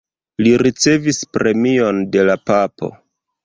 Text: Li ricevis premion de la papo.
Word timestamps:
Li 0.45 0.53
ricevis 0.61 1.21
premion 1.37 2.03
de 2.17 2.27
la 2.33 2.41
papo. 2.51 2.95